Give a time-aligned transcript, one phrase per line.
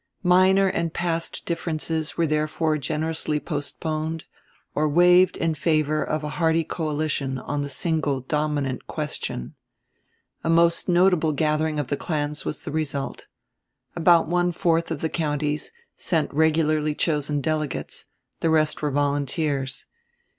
[0.23, 4.23] Minor and past differences were therefore generously postponed
[4.73, 9.53] or waived in favor of a hearty coalition on the single dominant question.
[10.43, 13.27] A most notable gathering of the clans was the result.
[13.95, 18.07] About one fourth of the counties sent regularly chosen delegates;
[18.39, 19.85] the rest were volunteers.